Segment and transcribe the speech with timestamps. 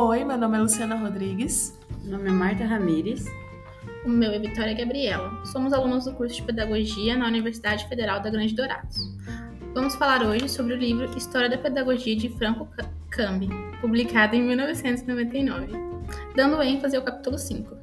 [0.00, 1.76] Oi, meu nome é Luciana Rodrigues.
[2.04, 3.24] Meu nome é Marta Ramires.
[4.06, 5.44] O meu é Vitória Gabriela.
[5.46, 8.96] Somos alunos do curso de Pedagogia na Universidade Federal da Grande Dourados.
[9.74, 12.68] Vamos falar hoje sobre o livro História da Pedagogia de Franco
[13.10, 13.48] Cambi,
[13.80, 15.72] publicado em 1999,
[16.36, 17.76] dando ênfase ao capítulo 5.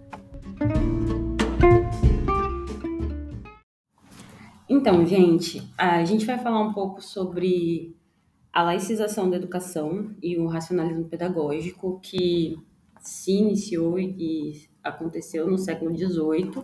[4.70, 7.94] Então, gente, a gente vai falar um pouco sobre
[8.56, 12.58] a laicização da educação e o racionalismo pedagógico que
[13.02, 16.64] se iniciou e aconteceu no século XVIII.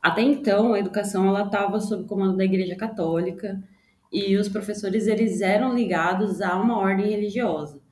[0.00, 3.60] Até então, a educação estava sob comando da Igreja Católica
[4.12, 7.82] e os professores eles eram ligados a uma ordem religiosa.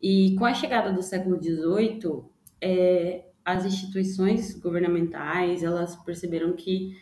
[0.00, 2.22] E com a chegada do século XVIII,
[2.60, 6.94] é, as instituições governamentais elas perceberam que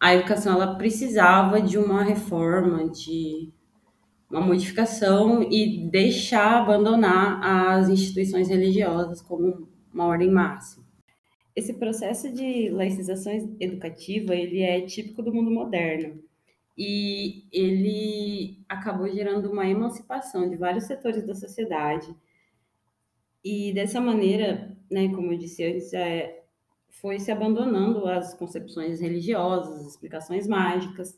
[0.00, 3.52] a educação ela precisava de uma reforma, de
[4.34, 10.84] uma modificação e deixar abandonar as instituições religiosas como uma ordem máxima.
[11.54, 16.20] Esse processo de laicização educativa ele é típico do mundo moderno
[16.76, 22.12] e ele acabou gerando uma emancipação de vários setores da sociedade
[23.44, 26.42] e dessa maneira, né, como eu disse antes, é,
[26.88, 31.16] foi se abandonando as concepções religiosas, as explicações mágicas.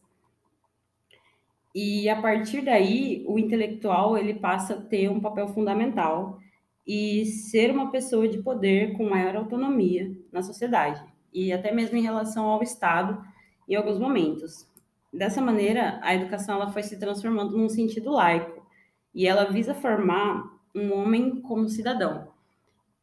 [1.79, 6.39] E a partir daí, o intelectual ele passa a ter um papel fundamental
[6.87, 12.03] e ser uma pessoa de poder com maior autonomia na sociedade e até mesmo em
[12.03, 13.23] relação ao Estado
[13.69, 14.67] em alguns momentos.
[15.13, 18.67] Dessa maneira, a educação ela foi se transformando num sentido laico
[19.15, 22.29] e ela visa formar um homem como cidadão.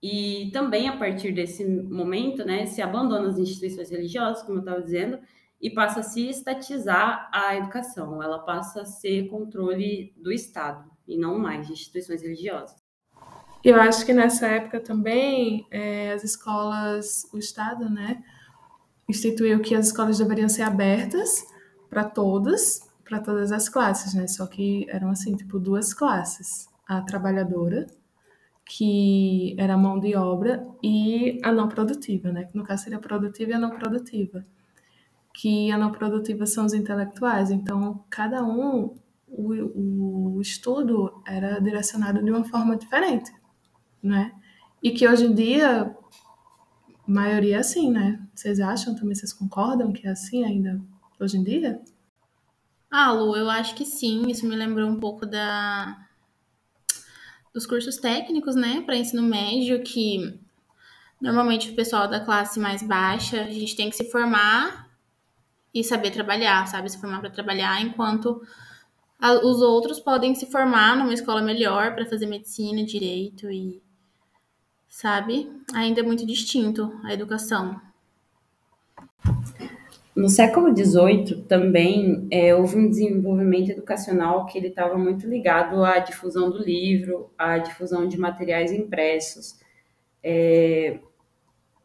[0.02, 4.82] E também a partir desse momento, né, se abandona as instituições religiosas, como eu estava
[4.82, 5.20] dizendo,
[5.64, 8.22] e passa a se estatizar a educação.
[8.22, 12.76] Ela passa a ser controle do Estado e não mais de instituições religiosas.
[13.64, 18.22] Eu acho que nessa época também é, as escolas, o Estado, né,
[19.08, 21.48] instituiu que as escolas deveriam ser abertas
[21.90, 24.28] para todas, para todas as classes, né?
[24.28, 27.88] Só que eram assim, tipo duas classes: a trabalhadora
[28.66, 32.46] que era mão de obra, e a não produtiva, né?
[32.46, 34.46] Que no caso seria a produtiva e a não produtiva.
[35.34, 37.50] Que a não produtiva são os intelectuais.
[37.50, 38.96] Então, cada um,
[39.28, 43.32] o, o estudo era direcionado de uma forma diferente,
[44.02, 44.32] né?
[44.82, 45.96] E que hoje em dia,
[47.08, 48.22] a maioria é assim, né?
[48.34, 50.80] Vocês acham também, vocês concordam que é assim ainda
[51.20, 51.82] hoje em dia?
[52.92, 54.30] Ah, Lu, eu acho que sim.
[54.30, 55.98] Isso me lembrou um pouco da,
[57.54, 60.40] dos cursos técnicos, né, para ensino médio, que
[61.22, 64.83] normalmente o pessoal da classe mais baixa, a gente tem que se formar
[65.74, 66.90] e saber trabalhar, sabe?
[66.90, 68.42] Se formar para trabalhar, enquanto
[69.20, 73.82] a, os outros podem se formar numa escola melhor para fazer medicina, direito e.
[74.88, 75.50] Sabe?
[75.74, 77.82] Ainda é muito distinto a educação.
[80.16, 85.98] No século XVIII também é, houve um desenvolvimento educacional que ele estava muito ligado à
[85.98, 89.60] difusão do livro, à difusão de materiais impressos.
[90.22, 91.00] É,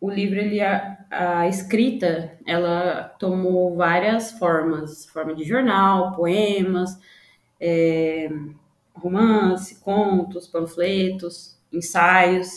[0.00, 6.98] o livro, ele, a, a, escrita, ela tomou várias formas, forma de jornal, poemas,
[7.60, 8.30] é,
[8.94, 12.48] romance, contos, panfletos, ensaios,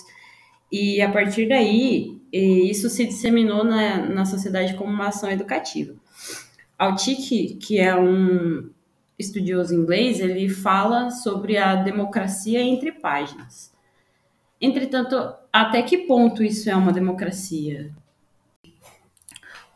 [0.72, 5.94] e a partir daí isso se disseminou na, na sociedade como uma ação educativa.
[6.78, 8.70] Altic, que é um
[9.20, 13.72] estudioso inglês, ele fala sobre a democracia entre páginas.
[14.62, 15.16] Entretanto,
[15.52, 17.92] até que ponto isso é uma democracia?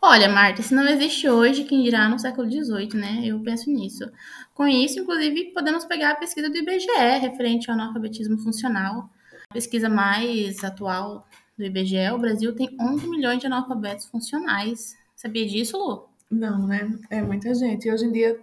[0.01, 3.21] Olha, Marta, se não existe hoje, quem dirá no século XVIII, né?
[3.25, 4.07] Eu penso nisso.
[4.53, 9.09] Com isso, inclusive, podemos pegar a pesquisa do IBGE referente ao analfabetismo funcional,
[9.49, 11.25] a pesquisa mais atual
[11.57, 14.95] do IBGE, o Brasil tem 11 milhões de analfabetos funcionais.
[15.15, 16.07] Sabia disso, Lu?
[16.29, 16.99] Não, né?
[17.09, 17.87] É muita gente.
[17.87, 18.39] E hoje em dia,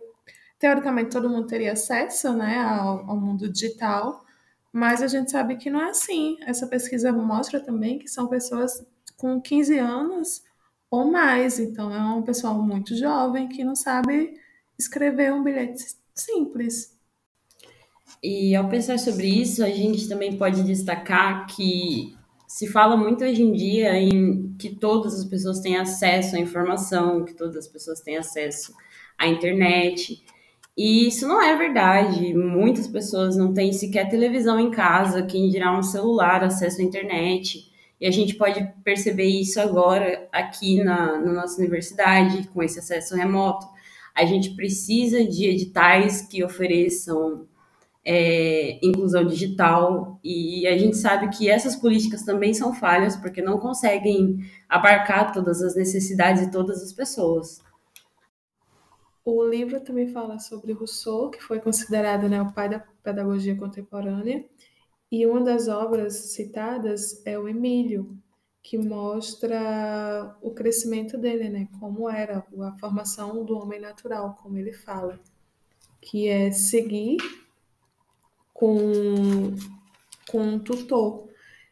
[0.58, 4.24] teoricamente, todo mundo teria acesso né, ao, ao mundo digital,
[4.72, 6.38] mas a gente sabe que não é assim.
[6.46, 8.84] Essa pesquisa mostra também que são pessoas
[9.16, 10.42] com 15 anos
[10.90, 11.58] ou mais.
[11.58, 14.34] Então, é um pessoal muito jovem que não sabe
[14.78, 15.84] escrever um bilhete
[16.14, 16.98] simples.
[18.22, 22.16] E ao pensar sobre isso, a gente também pode destacar que
[22.46, 27.24] se fala muito hoje em dia em que todas as pessoas têm acesso à informação,
[27.24, 28.74] que todas as pessoas têm acesso
[29.18, 30.22] à internet.
[30.76, 32.34] E isso não é verdade.
[32.34, 37.70] Muitas pessoas não têm sequer televisão em casa, quem dirá um celular, acesso à internet.
[38.00, 43.14] E a gente pode perceber isso agora aqui na, na nossa universidade, com esse acesso
[43.14, 43.66] remoto.
[44.14, 47.46] A gente precisa de editais que ofereçam
[48.04, 53.58] é, inclusão digital, e a gente sabe que essas políticas também são falhas, porque não
[53.58, 54.38] conseguem
[54.68, 57.62] abarcar todas as necessidades de todas as pessoas.
[59.24, 64.44] O livro também fala sobre Rousseau, que foi considerado né, o pai da pedagogia contemporânea,
[65.10, 68.18] e uma das obras citadas é o Emílio,
[68.62, 74.72] que mostra o crescimento dele, né, como era a formação do homem natural, como ele
[74.72, 75.20] fala,
[76.00, 77.18] que é seguir
[78.52, 79.54] com,
[80.30, 81.28] com um tutor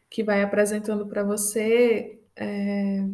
[0.09, 3.05] que vai apresentando para você é,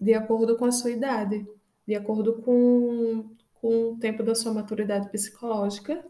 [0.00, 1.46] de acordo com a sua idade,
[1.86, 3.30] de acordo com,
[3.60, 6.04] com o tempo da sua maturidade psicológica,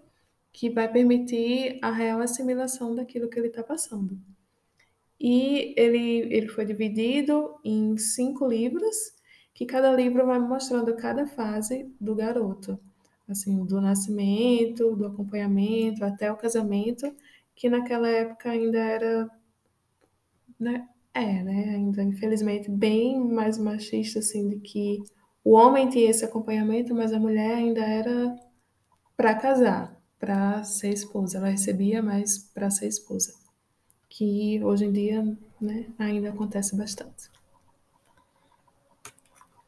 [0.53, 4.19] que vai permitir a real assimilação daquilo que ele está passando.
[5.21, 8.97] E ele, ele foi dividido em cinco livros,
[9.53, 12.79] que cada livro vai mostrando cada fase do garoto
[13.29, 17.15] assim, do nascimento, do acompanhamento até o casamento,
[17.55, 19.31] que naquela época ainda era,
[20.59, 25.03] né, é, né, ainda infelizmente bem mais machista, assim, de que
[25.49, 28.37] o homem tinha esse acompanhamento, mas a mulher ainda era
[29.17, 33.33] para casar, para ser esposa, ela recebia mais para ser esposa,
[34.11, 37.31] que hoje em dia, né, ainda acontece bastante.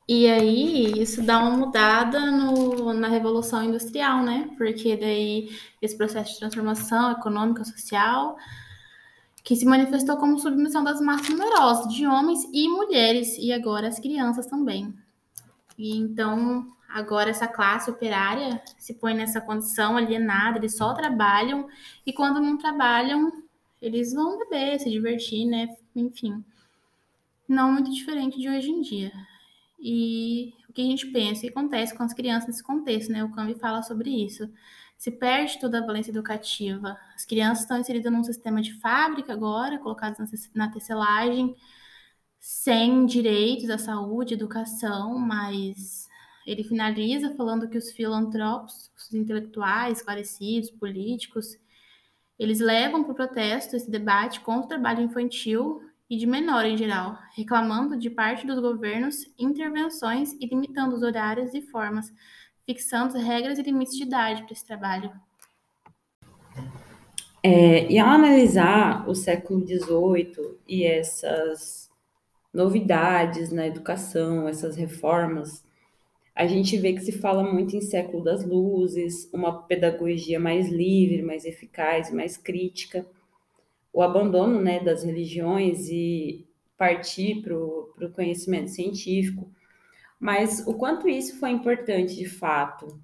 [0.06, 4.50] E aí, isso dá uma mudada no, na Revolução Industrial, né?
[4.58, 5.48] Porque daí
[5.80, 8.36] esse processo de transformação econômica, social,
[9.42, 13.98] que se manifestou como submissão das massas numerosas, de homens e mulheres, e agora as
[13.98, 14.94] crianças também.
[15.80, 21.66] E então, agora essa classe operária se põe nessa condição alienada, eles só trabalham,
[22.04, 23.42] e quando não trabalham,
[23.80, 25.74] eles vão beber, se divertir, né?
[25.96, 26.44] Enfim.
[27.48, 29.10] Não muito diferente de hoje em dia.
[29.80, 33.24] E o que a gente pensa, que acontece com as crianças nesse contexto, né?
[33.24, 34.52] O Cambi fala sobre isso.
[34.98, 36.94] Se perde toda a valência educativa.
[37.14, 40.18] As crianças estão inseridas num sistema de fábrica agora, colocadas
[40.54, 41.56] na tecelagem,
[42.40, 46.08] sem direitos à saúde, educação, mas
[46.46, 51.58] ele finaliza falando que os filantropos, os intelectuais, esclarecidos, políticos,
[52.38, 56.76] eles levam para o protesto esse debate contra o trabalho infantil e de menor em
[56.76, 62.10] geral, reclamando de parte dos governos intervenções e limitando os horários e formas,
[62.64, 65.12] fixando regras e limites de idade para esse trabalho.
[67.42, 71.89] É, e ao analisar o século XVIII e essas
[72.52, 75.64] novidades na educação, essas reformas,
[76.34, 81.22] a gente vê que se fala muito em século das luzes, uma pedagogia mais livre,
[81.22, 83.06] mais eficaz, mais crítica
[83.92, 89.50] o abandono né, das religiões e partir para o conhecimento científico.
[90.18, 92.98] Mas o quanto isso foi importante de fato?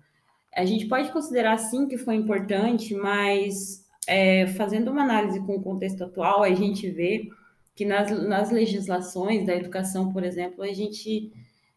[0.55, 5.63] A gente pode considerar sim que foi importante, mas é, fazendo uma análise com o
[5.63, 7.29] contexto atual, a gente vê
[7.77, 11.31] que nas, nas legislações da educação, por exemplo, a gente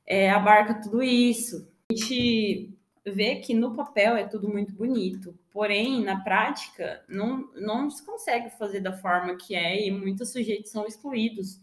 [0.08, 1.70] é, abarca tudo isso.
[1.92, 2.74] A gente
[3.06, 8.50] vê que no papel é tudo muito bonito, porém, na prática, não, não se consegue
[8.52, 11.60] fazer da forma que é e muitos sujeitos são excluídos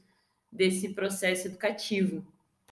[0.53, 2.23] desse processo educativo.